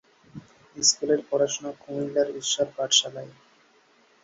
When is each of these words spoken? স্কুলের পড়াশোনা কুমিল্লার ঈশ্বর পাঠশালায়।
স্কুলের 0.75 1.21
পড়াশোনা 1.29 1.71
কুমিল্লার 1.81 2.27
ঈশ্বর 2.35 2.67
পাঠশালায়। 2.77 3.31